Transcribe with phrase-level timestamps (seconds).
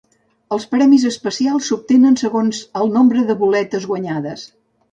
[0.55, 4.51] Els premis especials s'obtenen segons el nombre de boletes guanyades.